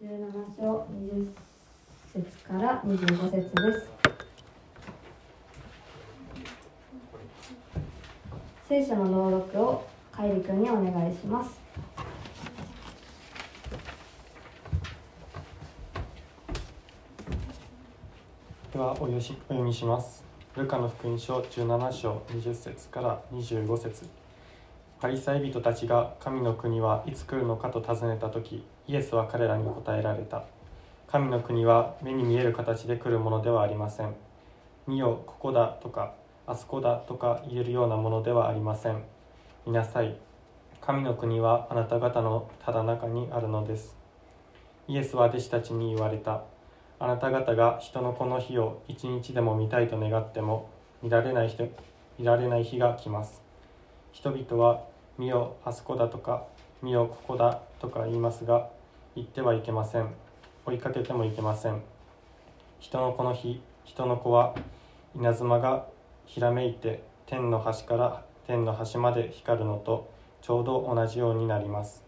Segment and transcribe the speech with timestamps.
[0.00, 0.06] 17
[0.56, 1.28] 章20
[2.14, 3.88] 節から25節です。
[8.68, 11.58] 聖書の朗読を海里君にお願いします。
[18.72, 20.22] ではお読しお読みします。
[20.56, 24.27] ルカの福音書17章20節から25節。
[25.00, 30.42] パリサイ人たちが神の国はいつ来るのかと尋ねた時イエスは彼らに答えられた。
[31.06, 34.16] 神の国は目に見える形で来るものではありません。
[34.88, 36.14] 見よここだとか
[36.48, 39.04] あそこだとか言えるようなものではありません。
[39.64, 40.16] 見なさい。
[40.80, 43.94] 神の国はあなた方のただ中にあるのです。
[44.88, 46.42] イエスは弟子たちに言われた。
[46.98, 50.68] あなた方が人の子の日を一日でも見たいと願っても
[51.04, 51.68] 見られない人
[52.18, 53.47] 見られない日が来ます。
[54.18, 54.82] 人々は
[55.16, 56.42] 見よあそこだとか
[56.82, 58.68] 見よここだとか言いますが
[59.14, 60.08] 言ってはいけません。
[60.66, 61.80] 追いかけてもいけません。
[62.80, 64.56] 人の子の日人の子は
[65.14, 65.86] 稲妻が
[66.26, 70.10] ひらめいて天の端から天の端まで光るのと
[70.42, 72.02] ちょうど同じようになります。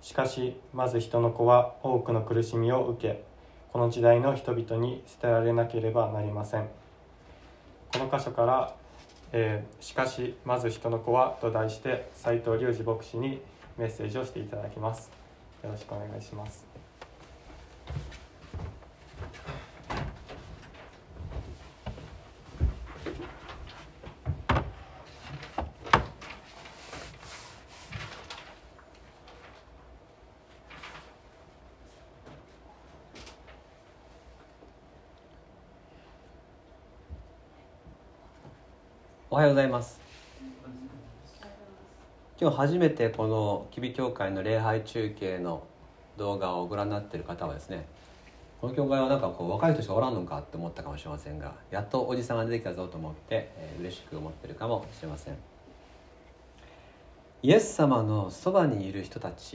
[0.00, 3.24] しかしまず人の子は多くの苦しみを受け
[3.74, 6.70] この時代の人々に捨てられなければなりません。
[7.92, 8.74] この箇所から、
[9.32, 13.42] えーしかしまず人の子は」と題して斎藤隆二牧師に
[13.76, 15.10] メッセージをしていただきます。
[15.62, 16.64] よろしくお願いします
[39.30, 40.00] おはようございます。
[42.40, 45.64] 今日初めてこの吉備教会の礼拝中継の
[46.16, 47.88] 動画をご覧になっている方はですね
[48.60, 55.34] この教会はなんかこう若い人しかおらんのかって思ったかもしれませんがやっとおじさんが出てきたぞと思って、えー嬉しく思ってるかもしれません。
[57.42, 59.54] イエス様のそばにいる人たち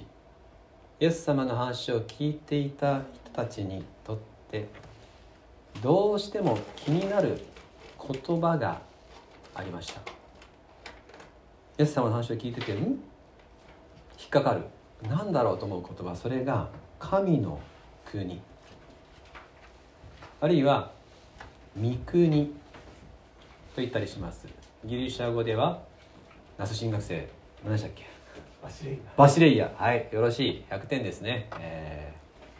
[0.99, 4.17] イエス様の話を聞いていた人たちにとっ
[4.51, 4.67] て
[5.81, 7.41] どうしても気になる
[7.97, 8.85] 言葉が
[9.57, 10.01] ありました。
[10.01, 10.03] イ
[11.79, 12.97] エス様の話を聞いててん引
[14.27, 14.61] っかかる。
[15.09, 16.69] 何だろうと思う言葉それが
[16.99, 17.59] 神の
[18.05, 18.39] 国。
[20.39, 20.91] あるいは
[21.79, 22.45] 御国。
[23.75, 24.47] と言ったりします。
[24.85, 25.81] ギリシャ語では
[26.57, 27.27] 那須進学生。
[27.63, 28.05] 何でしたっけ？
[28.63, 29.71] バシレイバシレイヤ。
[29.75, 30.65] はいよろしい。
[30.69, 32.13] 100点ですね、え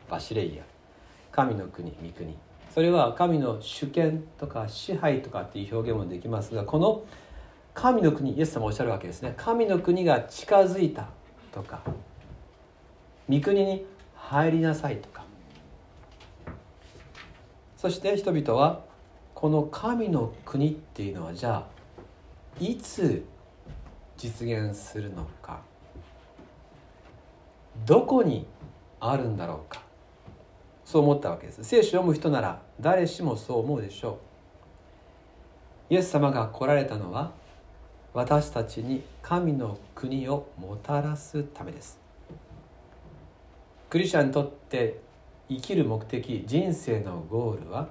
[0.08, 0.64] ーバシレイヤ。
[1.31, 2.38] 神の国御国
[2.77, 7.03] それは神の主権とか支配とかっていう表現もできますがこの
[7.73, 9.33] 神の国イエス様おっしゃるわけですね。
[9.35, 11.07] 神の国が近づいた
[11.51, 11.81] とか
[13.27, 15.23] 御国に入りなさいとか。
[17.77, 18.83] そして人々は
[19.33, 21.67] この神の国っていうのはじゃあ
[22.63, 23.25] いつ
[24.17, 25.61] 実現するのか。
[27.87, 28.45] どこに
[28.99, 29.81] あるんだろうか。
[30.85, 31.63] そう思ったわけです。
[31.63, 34.19] 聖書を読む人なら誰しもそう思うでしょ
[35.89, 35.93] う。
[35.93, 37.31] イエス様が来られたのは
[38.13, 41.99] 私たちに神の国をもたらすためです。
[43.89, 44.99] クリスチャンにとって
[45.49, 47.87] 生きる目的人生のゴールは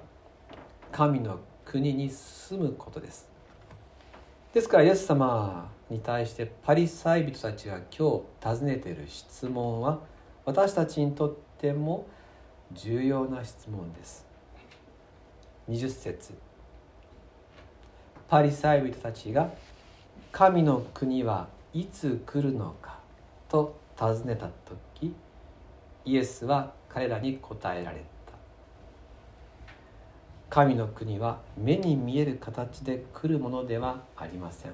[0.91, 3.27] 神の国に住むことです。
[4.53, 9.99] ですからイエス様に対してパリサイ人たちが今日尋ねている質問は
[10.45, 12.05] 私たちにとっても
[12.73, 14.26] 重要な質問です。
[15.69, 16.33] 20節
[18.27, 19.51] パリサイ人たちが
[20.31, 22.99] 「神の国はいつ来るのか?」
[23.49, 25.13] と尋ねた時
[26.05, 28.33] イエスは彼らに答えられた
[30.49, 34.71] 神の国は目に見える形で来るものではありません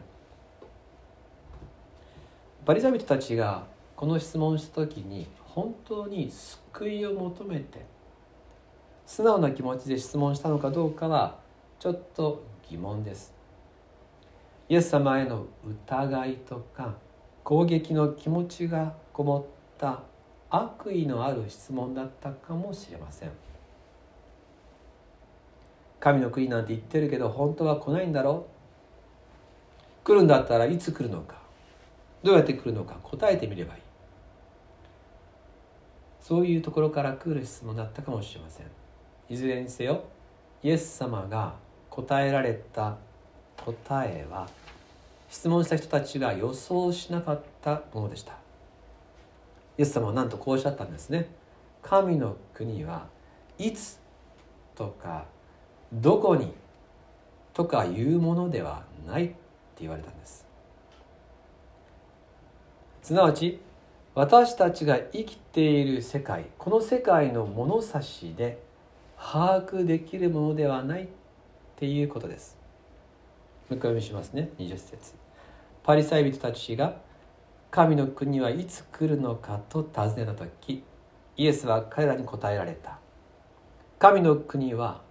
[2.65, 3.65] バリサイ人たちが
[3.95, 7.85] この質問した時に本当に救いを求めて
[9.13, 11.37] 素直な気持ちで質問したのかどうかは
[11.79, 13.31] ちょっと疑問です。
[14.67, 16.95] イエス様への疑いとか
[17.43, 19.43] 攻撃の気持ちがこもっ
[19.77, 20.01] た
[20.49, 23.29] 悪意のある質問だったかもしれません。
[25.99, 28.47] 神の国なんて言ってるけど本当は来ないんだろ
[30.03, 30.05] う。
[30.07, 31.35] 来るんだったらいつ来るのか。
[32.23, 32.95] どうやって来るのか。
[33.03, 33.81] 答えてみればいい。
[36.19, 38.65] そういうところから来る質問だったかもしれません。
[39.29, 40.03] いずれにせよ
[40.61, 41.55] イエス様が
[41.89, 42.97] 答えられた
[43.57, 44.47] 答えは
[45.29, 48.33] 質問した人たちが予想しなかったものでした。
[49.77, 51.27] イエス様はなんとこうおっしゃったんですね。
[51.81, 53.07] 神の国は
[53.57, 53.99] いつ
[54.75, 55.25] とか
[55.91, 56.53] どこに
[57.53, 59.35] とかいうものではないって
[59.81, 60.45] 言われたんです。
[63.01, 63.59] すなわち
[64.15, 68.61] 私たちが生きている世界この世界の物差しで
[69.25, 71.07] 把握できるものではないっ
[71.77, 72.57] ていうことです。
[73.69, 74.49] もう一回読みしますね。
[74.59, 75.15] 20節。
[75.81, 76.97] パリサイ人たちが
[77.71, 80.83] 神の国はいつ来るのかと尋ねた時
[81.37, 82.99] イエスは彼らに答えられた。
[83.97, 85.01] 神の国は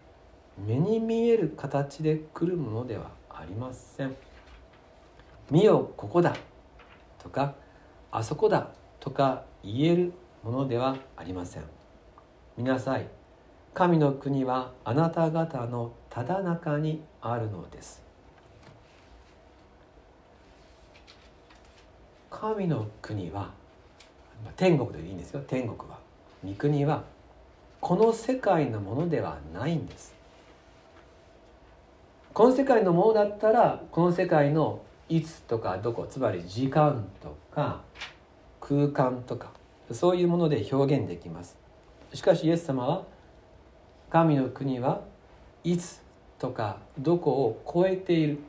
[0.59, 4.15] 目に見える形で来るものではありません。
[5.51, 6.37] 見よここだ
[7.19, 7.55] とか
[8.11, 8.69] あそこだ
[9.01, 10.13] とか言える
[10.45, 11.65] ものではありません。
[12.59, 13.22] 見なさい。
[13.75, 18.03] 神の国はあなた方のただ中にあるのです。
[22.31, 23.51] 神の国は
[24.57, 25.43] 天国でいいんですよ。
[25.47, 25.99] 天国は。
[26.45, 27.05] 御国は
[27.81, 30.15] この世界のものではないんです。
[32.35, 37.81] この世界のものだったらこの世界のいつとかどこつまり時間とか
[38.61, 39.51] 空間とか
[39.91, 41.57] そういうもので表現できます。
[42.13, 43.12] しかしイエス様は
[44.13, 45.01] 神の国は
[45.65, 46.03] いつ
[46.39, 48.41] とかどこを超えている。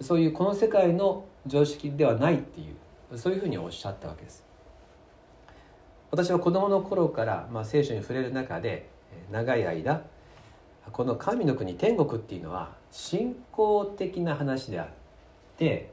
[0.00, 2.64] そういうこの世界の常識ではないってい
[3.12, 4.44] うそういうふうにおっしゃったわけです。
[6.10, 8.88] 私は子供の頃から、まあ、聖書に触れる中で
[9.30, 10.02] 長い間
[10.90, 14.88] この神の国天国っていうのは信仰的な話であっ
[15.56, 15.92] て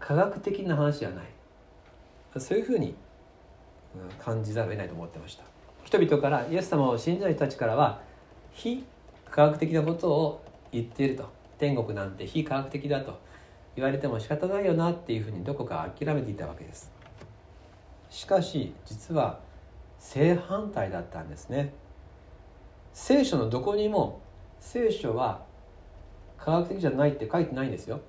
[0.00, 1.26] 科学的な話ではない。
[2.40, 2.94] そういうふうに
[4.18, 5.55] 感じざるを得ないと思ってました。
[5.86, 8.00] 人々からイエス様を信じない人たちからは
[8.50, 8.84] 非
[9.30, 11.30] 科学的なことを言っていると。
[11.58, 13.18] 天国なんて非科学的だと。
[13.76, 16.90] 言われても仕方ないよなっていうふうにどこか諦めていたわけです。
[18.10, 19.38] しかし実は
[20.00, 21.72] 正反対だったんですね。
[22.92, 24.20] 聖書のどこにも
[24.58, 25.44] 聖書は
[26.36, 28.00] 科学的じゃないって書いてないんですよ。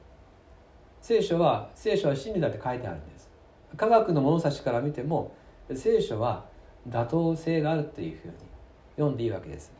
[1.01, 3.29] 聖書は聖書は真理だって書いてあるんです。
[3.75, 5.35] 科学の物差しから見ても
[5.75, 6.45] 聖書は
[6.89, 8.33] 妥当性があるというふうに
[8.95, 9.71] 読んでいいわけです。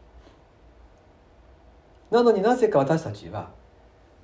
[2.12, 3.50] なのになぜか私たちは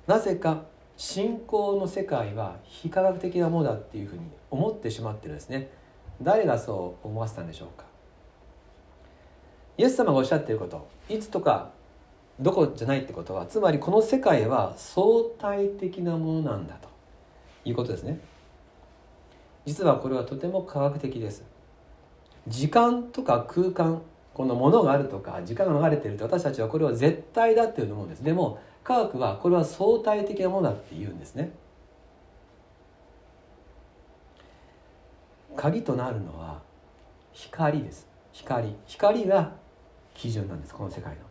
[0.06, 0.64] なぜか
[0.96, 5.70] 信仰の世界は非科学的なものだっていうふうに思ってしまってるんですね。
[6.22, 7.84] 誰がそう思わせたんでしょうか。
[9.76, 11.70] イエス様がおっしゃっていることいつとか
[12.38, 16.88] どこじゃないってことはつまりこの世界は相対的なものなんだと
[17.64, 18.20] いうことですね。
[19.66, 21.53] 実はこれはとても科学的です。
[22.48, 24.02] 時間とか空間
[24.34, 28.24] このものがあるとか時間が流れていると私たちはこれは絶対だっていうと思うんです。
[28.24, 31.52] でも科学はこれは相対的なものだって言うんですね。
[35.56, 36.60] 鍵となるのは
[37.32, 38.08] 光です。
[38.32, 38.74] 光。
[38.86, 39.52] 光が
[40.14, 41.22] 基準なんですこの世界の。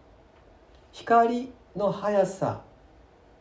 [0.93, 2.61] 光の速さ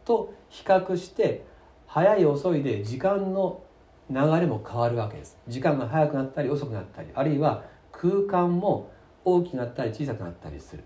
[0.05, 1.45] と比較して
[1.87, 3.63] 速い遅いで時間の
[4.13, 5.39] 流れも変わるわけです。
[5.49, 8.91] 時間が速くなったり遅くなったりあるいは空間も
[9.25, 10.85] 大きくなったり小さくなったりする。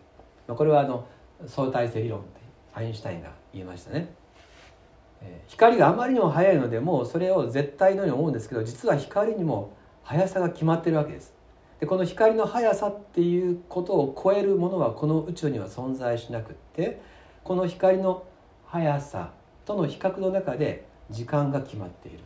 [0.48, 1.06] これはあの
[1.46, 2.40] 相対性理論って
[2.72, 4.14] アインシュタインが言いましたね。
[5.48, 11.34] 光があまりにも速いのでもうそれを絶対のように思うんですけど実は光にも速さが決まってるわけです。
[11.80, 17.00] でこの光の速さっていうことを超えるものはこの宇宙には存在しなくって
[17.44, 18.24] この光の
[18.66, 19.32] 速さ
[19.64, 22.20] との比較の中で時間が決まっている。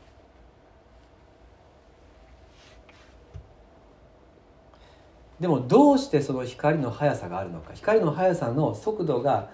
[5.41, 7.73] でもどうしてその光の速さがあるのか？
[7.73, 9.51] 光の速さの速度が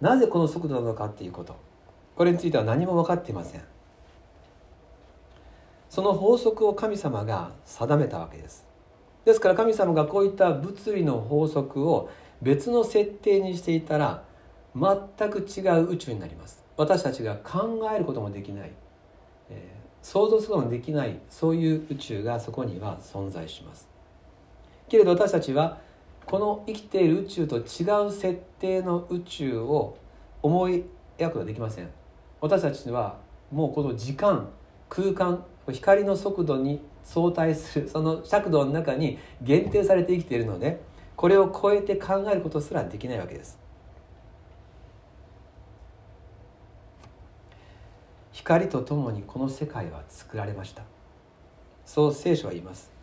[0.00, 1.54] なぜこの速度なのかっていうこと。
[2.16, 3.62] これについては何も分かっていません。
[5.90, 8.66] その法則を神様が定めたわけです。
[9.24, 14.24] ですから神様がこういった物理の法則を別の設定にしていたら
[14.74, 16.64] 全く違う宇宙になります。
[16.76, 18.72] 私たちが考えることもできない、
[19.50, 23.88] えー、想像することもできないそういう宇宙がそこには存在します。
[24.88, 25.80] けれど私たちは
[26.26, 27.60] この生きている宇宙と違
[28.06, 29.96] う設定の宇宙を
[30.42, 30.84] 思い
[31.16, 31.88] 描くことはできません。
[32.40, 33.18] 私たちは
[33.50, 34.48] もうこの時間
[34.88, 40.80] 空間光の速度に相対するその尺度の中に限定されて生きているので
[41.16, 43.58] これを超えて考えることすらできないわけです。
[48.32, 50.82] 光とともにこの世界は作られました。
[51.84, 52.97] そう聖書は言います。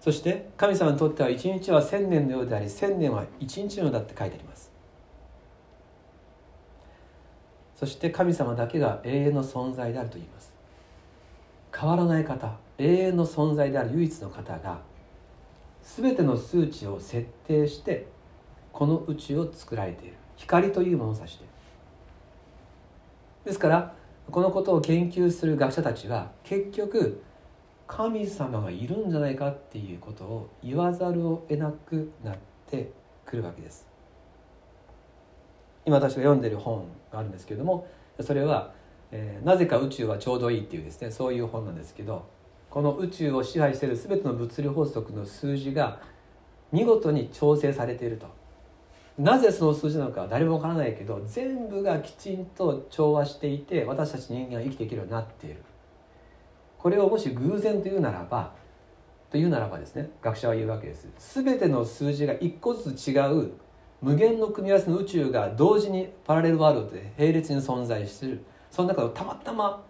[0.00, 4.70] そして神様にとっては一日は千年のようであり千年は一日のようだって書いてあります。
[7.74, 10.52] そして神様だけが永遠の存在であると言います。
[11.76, 14.80] 変わらない方永遠の存在である唯一の方が
[15.82, 18.06] 全ての数値を設定して
[18.72, 20.14] この宇宙を作られている。
[20.36, 21.46] 光という物差しで。
[23.44, 23.94] ですから
[24.30, 27.22] このことを研究する学者たちは結局
[27.88, 32.36] 神様がいるんじゃないかっていうことを言わざるを得なくなっ
[32.70, 32.92] て
[33.24, 33.88] くるわけです。
[35.86, 37.88] 今私が読んでる本があるんですけれども
[38.20, 38.74] それは、
[39.10, 42.26] えー、なぜか宇宙はちょうどいい」っていうですねそういう本なんですけど
[42.68, 46.00] この宇宙を支配している全ての物理法則の数字が
[46.70, 48.26] 見事に調整されていると。
[49.18, 55.62] なぜその数字なのかは誰もわからないけど全部がきちんと調和していて私たち人間が生きていけるようになっている。
[56.78, 58.52] これをもし偶然というならば
[59.30, 61.08] というならばですね学者は言うわけです。
[61.34, 63.52] 全ての数字が一個ずつ違う
[64.00, 68.44] 無限の組み合わせの宇宙が同時にパラレルワールドで並列に存在している。
[68.70, 69.82] その中でたまたま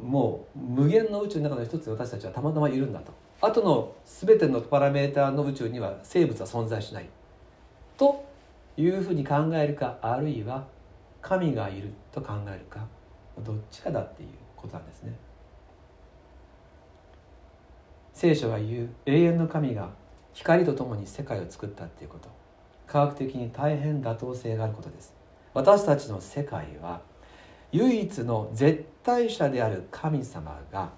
[0.00, 3.12] もう無限の宇宙の中の一つに私たちはたまたまいるんだと。
[3.40, 7.08] あとの全てのパラメーターの宇宙には生物は存在しない。
[7.96, 8.24] と
[8.76, 10.66] いうふうに考えるかあるいは
[11.20, 12.86] 神がいると考えるか
[13.44, 15.12] どっちかだっていうことなんですね。
[18.18, 19.90] 聖書は言う永遠の神が
[20.32, 22.28] 光とともに世界を作ったっていうこと。
[22.88, 25.14] 科学的に大変妥当性があることです。
[25.54, 27.00] 私たちの世界は
[27.70, 30.90] 唯一の絶対者である神様が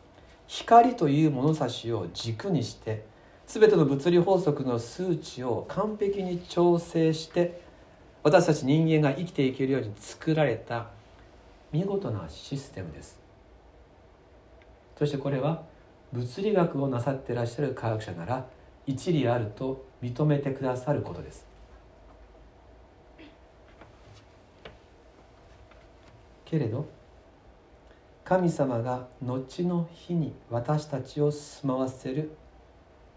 [0.46, 3.04] 光という物差しを軸にして
[3.46, 7.60] 全ての物理法則の数値を完璧に調整して
[8.22, 10.88] 私たち人間が生きていけるように作られた
[11.70, 13.20] 見事なシステムです。
[14.98, 15.68] そしてこれは
[16.12, 18.46] 物理学をなさっていらっしゃる科学者なら
[18.86, 21.46] 一理あると認めてくださることです。
[26.44, 26.88] けれど
[28.24, 32.32] 神様が後の日に私たちを住まわせる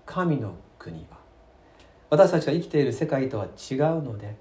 [0.05, 1.17] 神の国は
[2.11, 4.35] 私たちが生きている世界とは違うので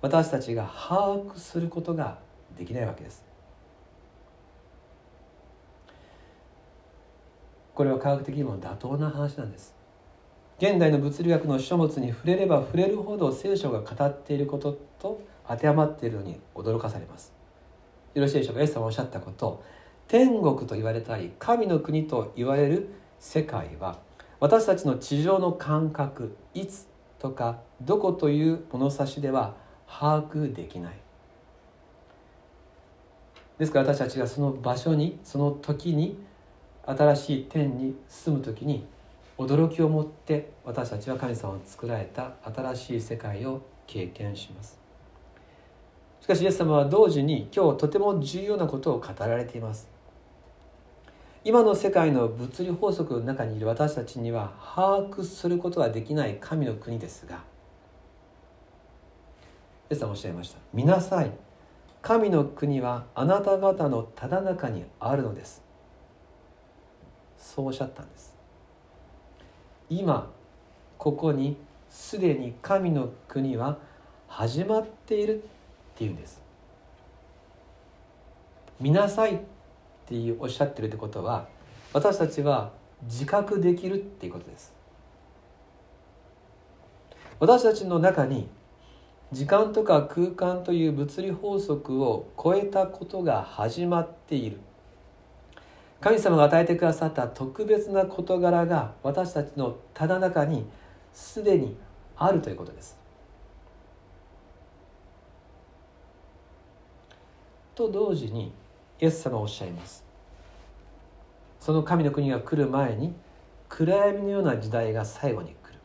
[0.00, 2.18] 私たちが把握することが
[2.58, 3.33] できないわけです。
[7.74, 9.74] これは科学的にも妥当な話なんです。
[10.58, 17.32] 現代の物理学の書物に触れれば触れるほど聖書が語っていることと当てはまっているのに驚かされます。
[18.14, 18.60] よろしいでしょうか？
[18.60, 19.62] イエス様おっしゃったこと。
[20.06, 23.98] 天国と言われたり神の国と言われる世界は
[24.38, 26.86] 私たちの地上の感覚いつ
[27.18, 29.56] とかどこという物差しでは
[29.88, 30.94] 把握できない。
[33.58, 36.18] ですから私たちがその場所にその時に
[36.86, 38.86] 新しい天に住む時に
[39.38, 44.78] 驚きを持って私たちは神様を作られた新しい世界を経験します。
[46.20, 49.88] しかしイエス様は同時に今日とても重要なことを語られています。
[51.46, 57.38] 今の世界の物理法則の中にいる私たちには把握することができない神の国ですがイ
[59.90, 61.30] エス様おっしゃいました「見なさい。
[62.00, 65.62] 神の国はあなた方のただ中にあるのです」
[67.44, 68.34] そうおっしゃったんです。
[69.90, 70.30] 今
[70.96, 71.58] ここに
[71.90, 73.78] すでに神の国は
[74.26, 75.46] 始まっているっ
[75.94, 76.42] ていうんです。
[78.80, 79.38] 見なさいっ
[80.06, 81.46] ていうおっしゃってるってことは
[81.92, 82.72] 私たちは
[83.02, 84.72] 自覚できるっていうことです。
[87.38, 88.48] 私たちの中に
[89.32, 94.58] 時間とか空間という物理法則を超えたことが始まっている。
[96.04, 100.66] 神様が与えてくださった特別な事柄が私たちのただ中に
[101.14, 101.78] すでに
[102.14, 102.98] あるということです。
[107.74, 108.52] と同時に
[109.00, 110.04] イエス様はおっしゃいます。
[111.58, 113.14] その神の国が来る前に
[113.70, 115.80] 暗闇のような時代が最後に来る。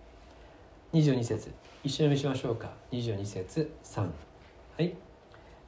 [0.99, 2.71] 22節一緒に見しましょうか。
[2.91, 4.09] 22節3は
[4.81, 4.93] い。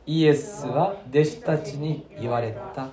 [0.06, 2.90] イエスは弟子たちに言われた。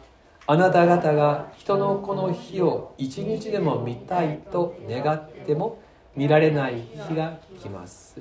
[0.50, 5.78] あなた方が人の子の日を一日でも見たいと願っても
[6.16, 8.18] 見られない日が来ます。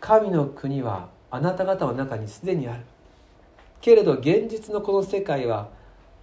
[0.00, 2.80] 神の国はあなた方の中にすでにある。
[3.80, 5.68] けれど現実のこの世界は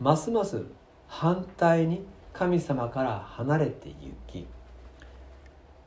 [0.01, 0.63] ますます
[1.07, 4.45] 反対に神様から離れて行き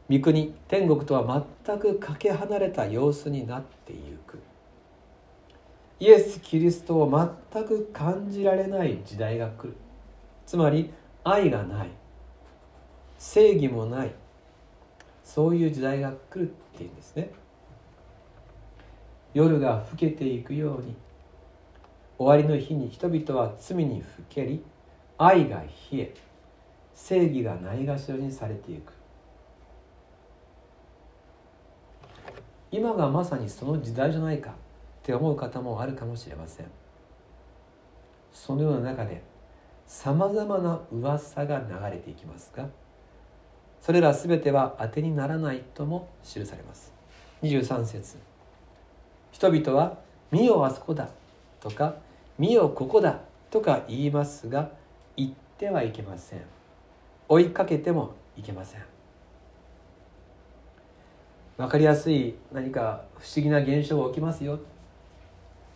[0.09, 3.97] 御国天国とは全くかけ離れた様子になってい
[4.27, 4.50] く。
[6.01, 9.77] イエス・キリストを全く感じられない時代が来る。
[10.47, 10.93] つまり
[11.23, 11.91] 愛がない。
[13.19, 14.15] 正義もない。
[15.23, 17.31] そういう時代が来るっていうんですね。
[19.35, 20.97] 夜が更けていくように
[22.19, 24.65] 終わりの日に人々は罪にふけり
[25.19, 26.15] 愛が冷え
[26.95, 28.95] 正義がないがしろにされていく。
[32.73, 34.55] 今がまさにその時代じゃないか。
[35.11, 36.67] って思う方もあるかもしれません。
[38.33, 39.23] そのような中で
[39.85, 42.69] さまざまな噂が流れていきますが
[43.83, 46.93] それら全ては当てにならないとも記されます。
[47.43, 48.19] 23節。
[49.33, 49.99] 人々は
[50.31, 51.09] 「見よあそこだ」
[51.59, 51.97] とか
[52.39, 53.19] 「見よここだ」
[53.51, 54.71] とか言いますが
[55.17, 56.43] 行ってはいけません。
[57.29, 58.85] 追いかけてもいけません。
[61.57, 64.61] 分かりやすい何か不思議な現象が起きますよ。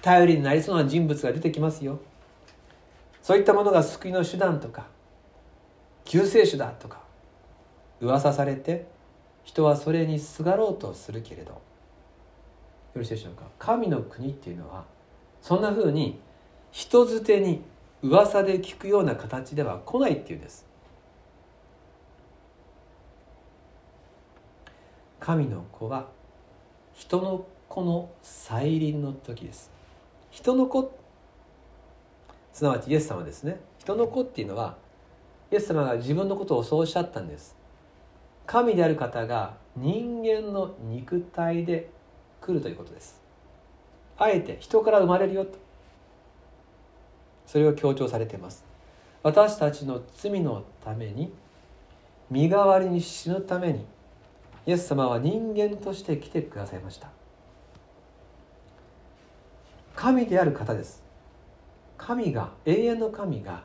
[0.05, 1.99] 頼りになりそうな人物が出てきますよ。
[3.23, 4.87] そういったものが救いの手段とか
[6.05, 7.01] 救世主だとか
[8.03, 8.87] 噂されて
[9.45, 11.61] 人はそれにすがろうとするけれどよ
[12.97, 13.45] ろしいでしょうか？
[13.59, 14.85] 神の国っていうのは
[15.41, 16.21] そんなふうに
[16.71, 17.63] 人づてに
[18.03, 20.67] 噂で聞くような形では来ないっていうんです。
[25.19, 26.09] 神の子は
[26.93, 29.73] 人の子の再臨の時です。
[30.35, 30.93] 人の子。
[32.53, 33.61] すなわちイエス様ですね。
[33.79, 34.77] 人の子っていうのは
[35.53, 37.57] イエス様が自分のことをそうおっしゃったんです。
[38.45, 41.89] 神である方が人間の肉体で
[42.41, 43.23] 来るということです。
[44.19, 45.53] あえて人から生まれるよと。
[47.47, 48.65] それを強調されています。
[49.23, 51.33] 私たちの罪のために
[52.29, 53.87] 身代わりに死ぬために
[54.67, 57.09] イエス様は人間として来てくださいました。
[60.05, 61.03] 神である方です。
[61.97, 63.63] 神が永遠の神が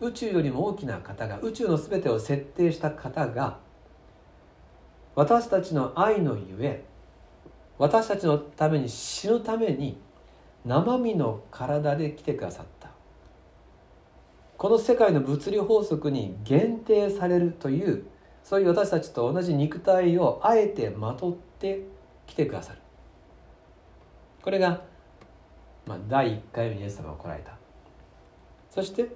[0.00, 3.58] 宇宙よりも大きな方が宇宙の全てを設定した方が
[5.14, 6.84] 私たちの愛のゆえ
[7.76, 9.98] 私たちのために死ぬために
[10.64, 12.88] 生身の体で来てくださった。
[14.56, 18.06] この世界の物理法則に限定されるという
[18.42, 21.82] そういう私たちと同じ肉体をあえてまとって
[22.26, 22.78] きてくださる。
[24.40, 24.93] これが、
[25.86, 27.56] まあ、第1回目にイエス様が来られた。
[28.70, 29.08] そして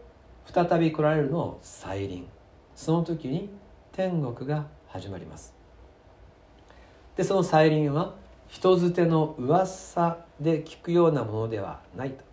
[0.44, 2.26] 再び来られるのを再臨。
[2.74, 3.50] その時に
[3.92, 5.54] 天国が始まります。
[7.16, 8.14] でその再臨は
[8.46, 12.24] 人づての噂で聞くようなものではないと。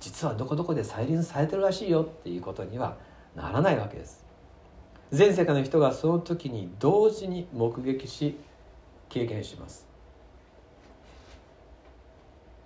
[0.00, 2.02] 実はどこどこで再臨されてるらしいよ。
[2.02, 2.96] っていうことには
[3.34, 4.24] ならないわけです。
[5.10, 8.36] 全世界の人がその時に同時に目撃し
[9.08, 9.87] 経験します。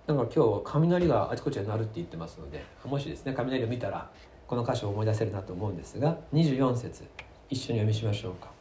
[0.07, 4.09] なんか今日雷があちこちで鳴るって言ってますのでもしですね雷を見たら
[4.47, 7.05] この箇所を思い出せるなと思うんですが24節
[7.49, 8.51] 一緒に読みしましょうか。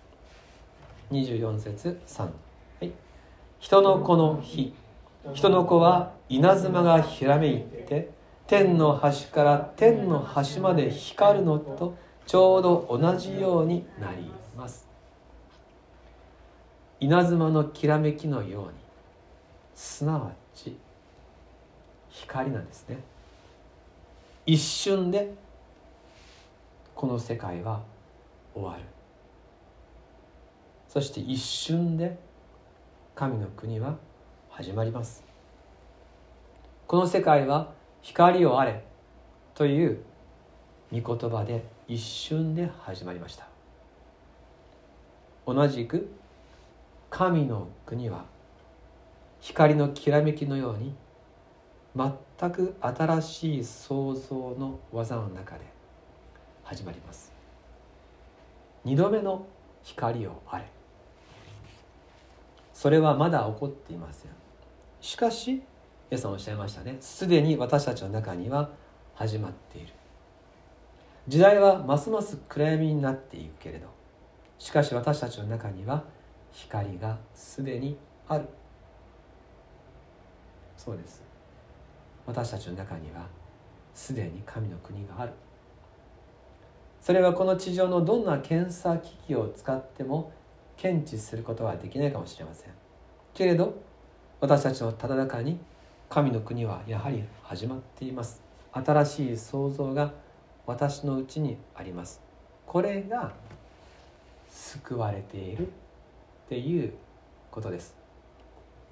[1.10, 2.30] 24節3は
[2.82, 2.92] い。
[3.58, 4.74] 人の子の日。
[5.34, 8.10] 人の子は稲妻がひらめいて
[8.46, 14.86] 天の端から天の端まで光るのとちょうど同じようになります。
[17.00, 18.72] 稲妻のきらめきのように
[19.74, 20.76] すなわち
[22.12, 22.98] 光なんですね。
[24.44, 25.34] 一瞬で
[26.94, 27.82] この世界は
[28.54, 28.84] 終わる。
[30.88, 32.18] そして一瞬で
[33.14, 33.96] 神の国は
[34.50, 35.24] 始まります。
[36.86, 37.72] この世界は
[38.02, 38.84] 光をあれ
[39.54, 40.02] という
[40.92, 43.48] 御言葉で一瞬で始まりました。
[45.46, 46.12] 同じく
[47.08, 48.24] 神の国は
[49.40, 50.94] 光のきらめきのように
[51.94, 55.64] 全く新しい創造の技の中で
[56.64, 57.32] 始まります。
[58.84, 59.46] 二度目の
[59.82, 60.64] 光をあれ。
[62.72, 64.30] それはまだ起こっていません。
[65.00, 65.62] しかしイ
[66.10, 66.96] エスさんおっしゃいましたね。
[67.00, 68.70] すでに私たちの中には
[69.14, 69.92] 始まっている。
[71.28, 73.86] 時代はますます暗闇になっていくけれど
[74.58, 76.02] しかし私たちの中には
[76.50, 77.96] 光がすでに
[78.28, 78.48] ある。
[80.76, 81.31] そうです。
[82.26, 83.26] 私たちの中には
[83.94, 85.32] すでに神の国がある。
[87.00, 90.32] それはこの地上のどんな検査機器を使っても
[90.76, 92.70] 検知することはできないかもしれません。
[93.34, 93.74] けれど
[94.40, 95.58] 私たちのただ中に
[96.08, 98.42] 神の国はやはり始まっています。
[98.72, 100.12] 新しい創造が
[100.66, 102.20] 私のうちにあります。
[102.66, 103.32] これが
[104.48, 105.70] 救われているっ
[106.48, 106.92] ていう
[107.50, 108.01] ことです。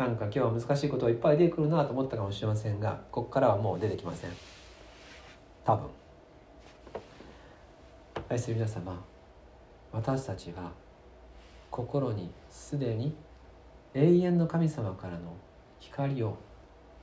[0.00, 4.30] なんか今日は難しいことがいっぱい出てくるなと思ったかもしれませんがここからはもう出てきません。
[5.62, 5.90] 多分。
[8.30, 9.04] 愛する皆様
[9.92, 10.72] 私たちは
[11.70, 13.14] 心にすでに
[13.92, 15.36] 永遠の神様からの
[15.80, 16.38] 光を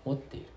[0.03, 0.47] 持っている。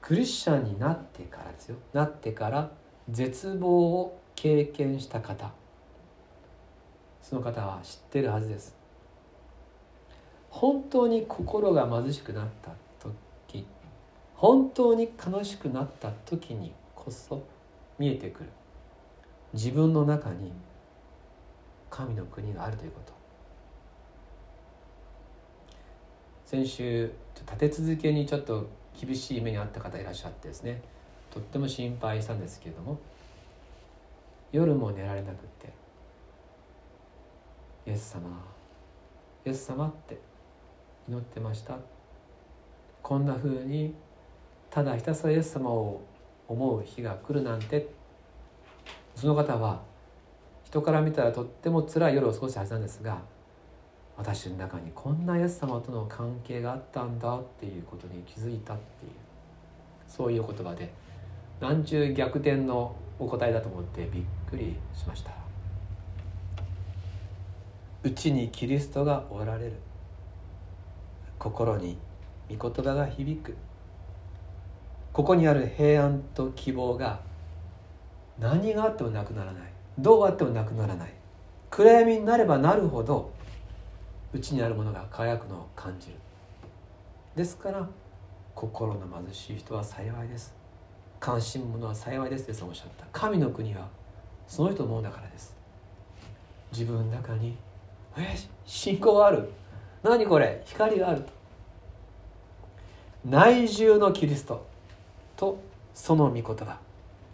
[0.00, 1.76] クリスチャンになってからですよ。
[1.92, 2.72] なってから
[3.08, 5.52] 絶望を経験した方。
[7.22, 8.85] その方は知ってるはずです。
[10.58, 13.66] 本当に心が貧しくなった時
[14.34, 17.42] 本当に悲しくなった時にこそ
[17.98, 18.48] 見えてくる。
[19.52, 20.50] 自分の中に
[21.90, 23.12] 神の国があるということ。
[26.46, 28.66] 先週立て続けにちょっと
[28.98, 30.80] 厳しい目に遭った方いらっしゃってですね。
[31.30, 32.98] とっても心配したんですけれども
[34.52, 35.70] 夜も寝られなくって
[37.86, 38.42] 「イエス様
[39.44, 40.18] イエス様」って
[41.08, 41.76] 祈ってました。
[43.02, 43.94] こんなふうに
[44.70, 46.00] ただひたすらイエス様を
[46.48, 47.88] 思う日が来るなんて。
[49.14, 49.80] その方は
[50.64, 53.22] 人から見たらとっても辛い夜を過ごしたはずなんですが
[54.18, 59.12] 私の中にこんなイエス様との関係があったんだっていうことに気づいたっていう。
[60.06, 60.92] そういう言葉で
[61.60, 65.30] 何ち逆転のお答えだと思ってびっくりしました。
[68.02, 69.72] うちにキリストがおられる。
[71.38, 71.98] 心に
[72.54, 73.56] 御言葉が響く。
[75.12, 77.20] ここにある平安と希望が
[78.38, 79.62] 何があってもなくならない。
[79.98, 81.12] どうあってもなくならない。
[81.70, 83.30] 暗闇になればなるほど
[84.32, 86.14] うちにあるものが輝くのを感じる。
[87.34, 87.86] ですから
[88.54, 90.54] 心の貧しい人は幸いです。
[91.18, 93.06] 関心者は幸いですとおっしゃった。
[93.12, 93.88] 神の国は
[94.46, 95.56] その人のものだからです。
[96.72, 97.56] 自分の中に
[98.18, 99.50] 「え信仰がある。
[100.08, 100.62] 何これ？
[100.66, 101.32] 光がある」と。
[103.24, 104.64] 内住のキリスト
[105.36, 105.58] と
[105.94, 106.78] その御言葉。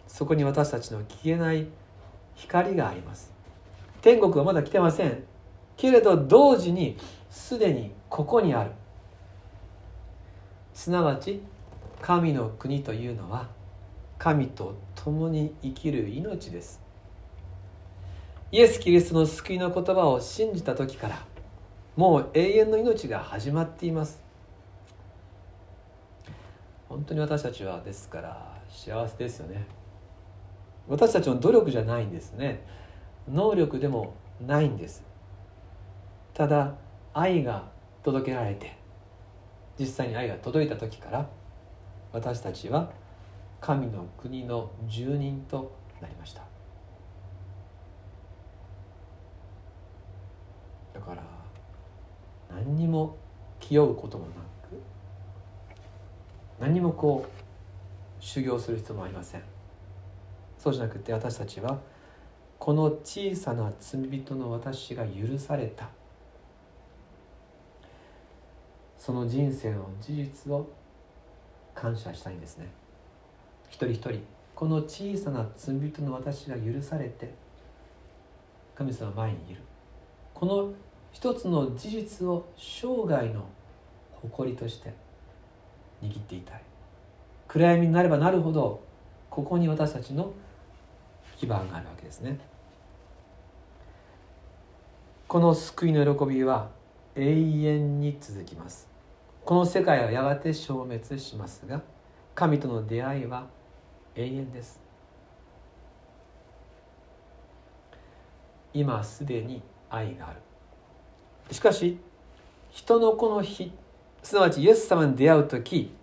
[0.07, 1.67] そこに私たちの消えない
[2.35, 3.31] 光があります。
[4.01, 5.23] 天国はまだ来てません。
[5.77, 6.97] けれど同時に
[7.29, 8.71] すでにここにある。
[10.73, 11.41] すなわち
[12.01, 13.47] 神の国というのは
[14.17, 16.81] 神と共に生きる命です。
[18.51, 21.25] イエス・キリストの救いの言葉を信じた時から
[21.95, 24.21] もう永遠の命が始まっています。
[26.89, 29.65] 本当に私たちはですから幸せですよね。
[30.87, 32.65] 私たちの努力じゃないんですね。
[33.31, 34.13] 能力でも
[34.45, 35.03] ないんです。
[36.33, 36.75] ただ
[37.13, 38.75] 愛が届けられて
[39.79, 41.29] 実際に愛が届いた時から
[42.11, 42.91] 私たちは
[43.61, 46.41] 神の国の住人となりました
[50.93, 51.23] だから
[52.55, 53.17] 何にも
[53.59, 54.37] 気負うこともなく
[56.59, 59.41] 何もこう修行する必要もありません。
[60.57, 61.79] そうじゃなくて私たちは
[62.57, 65.89] この小さな罪人の私が許された。
[68.97, 70.69] その人生の事実を
[71.75, 72.67] 感謝したいんですね。
[73.69, 74.21] 一人一人
[74.55, 77.33] この小さな罪人の私が許されて
[78.75, 79.61] 神様前にいる。
[80.33, 80.71] この
[81.13, 83.45] 一つの事実を生涯の
[84.21, 84.93] 誇りとして
[86.01, 86.61] 握っていたい。
[87.47, 88.83] 暗闇になればなるほど
[89.29, 90.33] ここに私たちの
[91.37, 92.39] 基盤があるわけですね。
[95.27, 96.69] この救いの喜びは
[97.15, 98.89] 永遠に続きます。
[99.45, 101.81] この世界はやがて消滅しますが
[102.33, 103.47] 神との出会いは
[104.15, 104.81] 永遠です。
[108.73, 110.39] 今すでに愛がある。
[111.51, 111.97] しかし
[112.71, 113.71] 人の子の日
[114.23, 115.93] すなわちイエス様に出会う時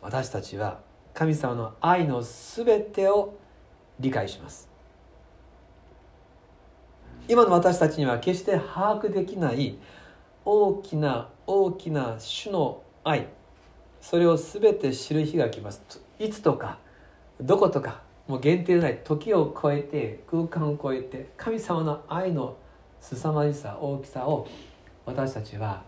[0.00, 0.80] 私たちは
[1.12, 3.34] 神様の愛の全てを
[3.98, 4.68] 理解します。
[7.28, 9.76] 今の私たちには決して把握できない
[10.44, 13.28] 大きな大きな主の愛
[14.00, 15.82] それを全て知る日が来ます。
[16.18, 16.78] いつとか
[17.40, 22.56] どことかもう限定ない時を超えて空間を超えて神様の愛の
[23.00, 24.46] 凄まじさ大きさを
[25.06, 25.82] 私たちは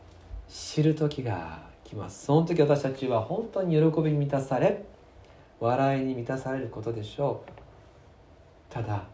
[0.48, 2.24] 知る時が来ます。
[2.26, 4.84] その時私たちは本当に喜びに満たされ
[5.60, 7.52] 笑いに満たされることでしょう。
[8.72, 9.04] ただ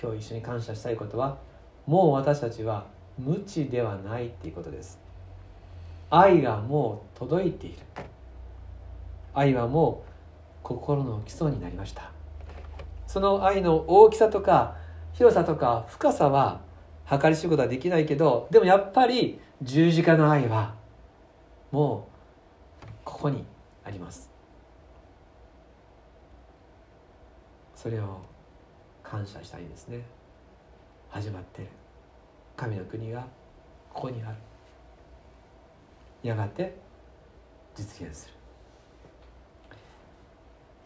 [0.00, 1.38] 今日一緒に感謝したいことは
[1.86, 2.86] もう私たちは
[3.18, 5.00] 無知ではないっていうことです。
[6.10, 7.78] 愛がもう届いている。
[9.32, 10.10] 愛はもう
[10.62, 12.12] 心の基礎になりました。
[13.06, 14.76] その愛の大きさとか
[15.14, 16.60] 広さとか深さは
[17.10, 20.74] 計り知ることはできないけどでもやっぱり十字架の愛は
[21.72, 22.08] も
[22.82, 23.44] うここに
[23.84, 24.30] あります。
[27.74, 28.20] それを
[29.02, 30.04] 感謝したいですね。
[31.08, 31.68] 始まってる。
[32.56, 33.26] 神の国が
[33.92, 34.36] ここにある。
[36.22, 36.76] やがて
[37.74, 38.34] 実現する。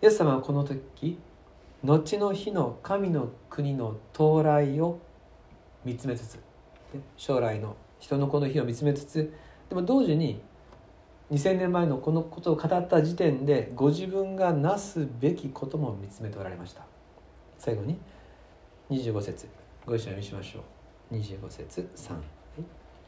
[0.02, 1.18] イエス様はこの時
[1.82, 5.00] 後の日の神の国の到来を
[5.84, 6.38] 見つめつつ。
[7.16, 9.32] 将来の人の子の日を見つめつつ。
[9.68, 10.40] でも同時に
[11.30, 16.82] 2000年前のこのことを語った時点でご自分がなすべきことも見つめておられました。
[17.58, 17.98] 最後に
[18.90, 19.48] 25節。
[19.86, 20.62] ご一緒に見しましょう。
[21.14, 22.14] 25節3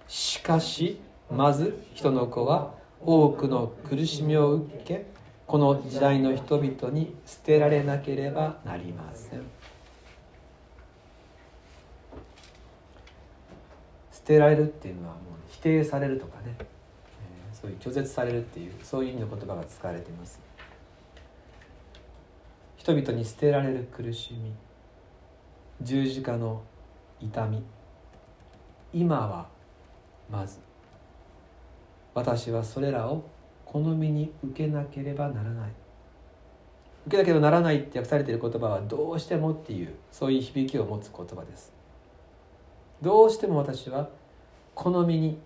[0.09, 5.07] しかしまず人の子は多くの苦しみを受け
[5.47, 9.43] この時代の人々に捨てられなければなりません。
[14.27, 20.41] てられるっていうのはもう否定されるとかね、えー、そういう拒絶されるっていうそういう意味の言葉が使われています。
[22.77, 24.53] 人々に捨てられる苦しみ。
[25.83, 26.63] 十字架の
[27.21, 27.63] 痛み。
[28.93, 29.47] 今は
[30.31, 30.59] まず。
[32.15, 33.25] 私はそれらを
[33.65, 35.71] 好みに受けなければならない。
[37.07, 41.76] 受けなければならないって訳されている言葉はどうしてもっていうそういう響きを持つ言葉です。
[43.03, 44.09] どうしても私は
[44.75, 45.39] 好みに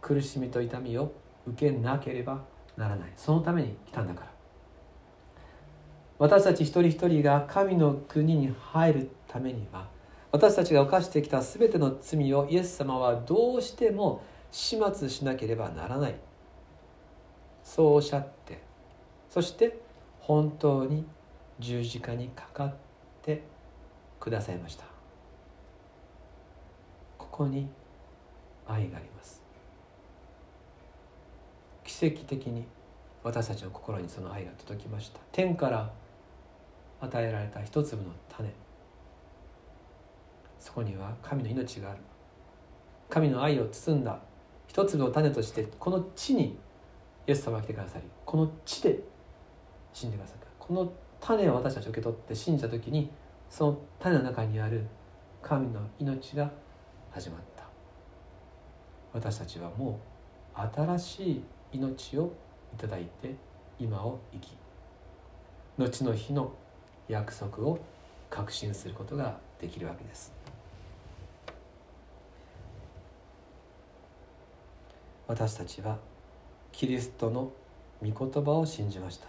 [0.00, 1.12] 苦しみと痛みを
[1.46, 2.42] 受けなければ
[2.76, 3.12] ならない。
[3.16, 4.30] そのために来たんだから。
[6.18, 9.88] 私たち一人一人が神の国に入るためには
[10.32, 16.14] 私たちが犯してきた全ての罪をイエス様はどうしても始末しなければならない。
[17.62, 18.62] そうおっしゃって
[19.28, 19.78] そして
[20.20, 21.06] 本当に
[21.58, 22.74] 十字架にかかっ
[23.22, 23.42] て
[24.18, 24.87] くださいました。
[27.38, 27.68] こに
[28.66, 29.40] 愛があります。
[31.84, 32.66] 奇跡的に
[33.22, 35.20] 私たちの心にその愛が届きました。
[35.30, 35.92] 天から
[37.00, 38.52] 与えられた一粒の種。
[40.58, 42.00] そこには神の命がある。
[43.08, 44.18] 神の愛を包んだ
[44.66, 46.58] 一粒の種としてこの地に
[47.26, 48.98] イエス様が来てくださりこの地で
[49.94, 50.46] 死んでくださった。
[50.58, 53.10] この種を私たち受け取って信じた時に
[53.48, 54.84] その種の中にある
[55.40, 56.50] 神の命が
[57.18, 57.64] 始まった。
[59.12, 59.98] 私たちはも
[60.56, 62.32] う新しい命を
[62.72, 63.34] いただいて
[63.80, 64.56] 今を生き
[65.78, 66.52] 後の日の
[67.08, 67.80] 約束を
[68.30, 70.32] 確信することができるわけです。
[75.26, 75.98] 私たちは
[76.70, 77.50] キリストの
[78.00, 79.26] 御言葉を信じました。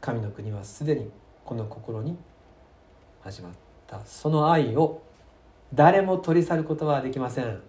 [0.00, 1.10] 神の国はすでに
[1.44, 2.16] この心に
[3.20, 3.52] 始まっ
[3.86, 4.00] た。
[4.06, 5.02] その愛を
[5.72, 7.60] 誰も取り去ることはできません。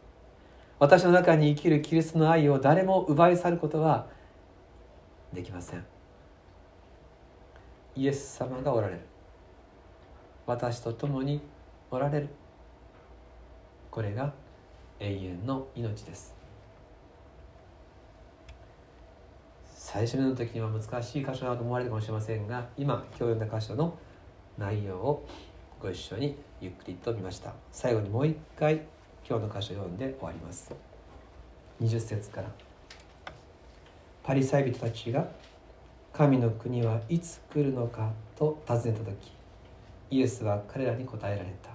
[0.79, 4.07] 私の中に生きるキリストの愛を誰も奪い去ることは
[5.31, 5.85] できません。
[7.95, 9.01] イエス様がおられる。
[10.47, 11.41] 私と共に
[11.91, 12.29] おられる。
[13.91, 14.33] これが
[14.99, 16.41] 永遠の命です。
[19.65, 23.93] 最初の時には難しい箇所だと思われるかもしれませんが今今日読んだ箇所の
[24.57, 25.27] 内容を
[25.81, 27.55] ご一緒にゆっくりと見ました。
[27.71, 28.81] 最後にもう一回
[29.27, 30.71] 今日の箇所を読んで終わります。
[31.81, 32.51] 20節から。
[34.21, 35.27] パリサイ人たちが
[36.13, 39.31] 神の国はいつ来るのかと尋ねた時
[40.11, 41.71] イエスは彼らに答えられた。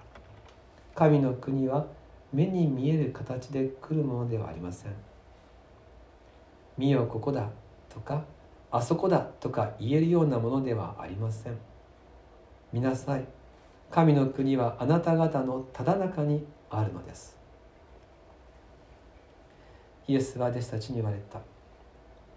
[0.95, 1.87] 神の国は
[2.33, 4.93] 目に見える形で来るものではありません。
[6.79, 7.51] 見よここだ
[7.89, 8.23] とか
[8.71, 11.59] あそこだとか言えるようなものではありません。
[12.73, 13.27] 見なさい。
[13.91, 17.37] 神の国はあなた方のただ中にあるのです。
[20.09, 21.41] イエスは弟子たちに言われた。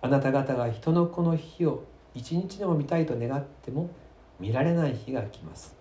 [0.01, 1.83] あなた方が人の子の日を
[2.15, 3.89] 一日でも見たいと願っても
[4.39, 5.75] 見られない日が来ます。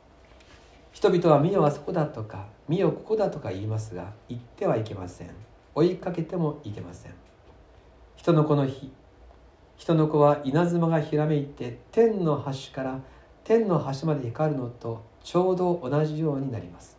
[0.92, 5.30] 人々は見よあそこだとか見よここだとか言いますが言ってはいけません。
[5.74, 7.12] 追いかけてもいけません。
[8.16, 8.90] 人の子の日
[9.76, 13.00] 人の子は稲妻がひらめいて天の端から
[13.44, 16.96] 天の端まで光るのとちょうど同じようになります。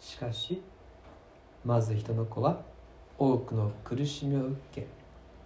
[0.00, 0.62] しかし
[1.64, 2.60] まず人の子は
[3.18, 4.86] 多くの苦しみを受け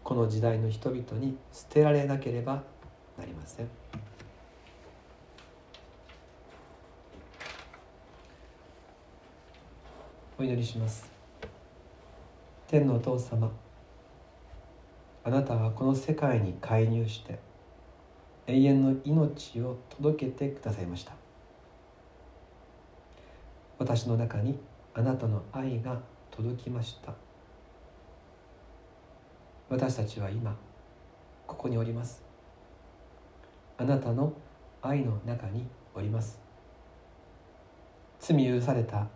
[0.05, 2.63] この時代の人々に捨てられなければ
[3.19, 3.69] なりません。
[10.39, 11.11] お祈りします。
[12.67, 13.51] 天のお父様
[15.25, 17.39] あなたはこの世界に介入して
[18.47, 21.13] 永遠の命を届けてくださいました。
[23.79, 24.59] 私の中に
[24.95, 26.01] あなたの愛が
[26.31, 27.15] 届きました。
[29.69, 30.57] 私たちは今
[31.47, 32.23] ここにおります。
[33.79, 34.33] あなたの
[34.83, 36.41] 愛の中におります。
[38.19, 39.07] 罪許された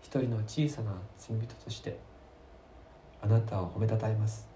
[0.00, 1.98] 一人の小さな罪人として
[3.20, 4.46] あなたを褒めたたえます。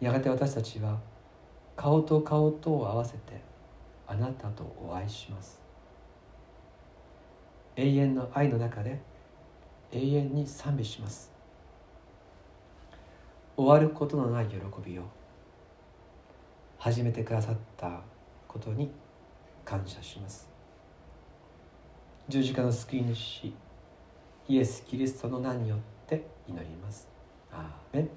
[0.00, 0.98] やがて私たちは
[1.80, 3.40] 顔と顔とを合わせて
[4.06, 5.58] あなたとお会いします。
[7.74, 9.00] 永遠の愛の中で
[9.90, 11.32] 永遠に賛美します。
[13.56, 15.04] 終わることのない喜びを
[16.76, 18.02] 始めてくださった
[18.46, 18.90] ことに
[19.64, 20.50] 感謝します。
[22.28, 23.54] 十字架の救い主
[24.48, 27.08] イエス・キリストの名によって祈ります。
[27.50, 28.10] アーメン。